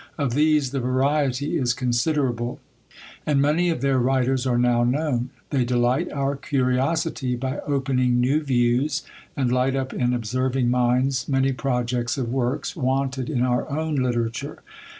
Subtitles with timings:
[0.17, 2.59] Of these the variety is considerable;
[3.23, 5.29] and many of their writers are now known.
[5.51, 9.03] They delight our curiosity by opening new views,
[9.37, 14.63] and light up in observing minds many projects of works, wanted in our own literature.